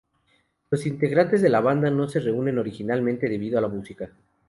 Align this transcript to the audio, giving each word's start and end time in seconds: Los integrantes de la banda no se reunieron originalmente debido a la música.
Los 0.71 0.87
integrantes 0.87 1.43
de 1.43 1.49
la 1.49 1.59
banda 1.59 1.91
no 1.91 2.09
se 2.09 2.19
reunieron 2.21 2.57
originalmente 2.57 3.29
debido 3.29 3.59
a 3.59 3.61
la 3.61 3.67
música. 3.67 4.09